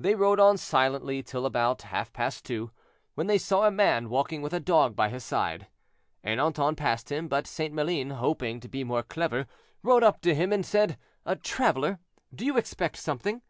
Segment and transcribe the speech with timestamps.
[0.00, 2.70] They rode on silently till about half past two,
[3.14, 5.66] when they saw a man walking with a dog by his side.
[6.24, 7.74] Ernanton passed him; but St.
[7.74, 9.46] Maline, hoping to be more clever,
[9.82, 10.96] rode up to him and said,
[11.42, 11.98] "Traveler,
[12.34, 13.42] do you expect something?"